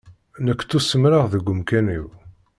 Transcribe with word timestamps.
Nekk 0.45 0.61
ttusemreɣ 0.63 1.25
deg 1.33 1.45
umkan-iw. 1.51 2.07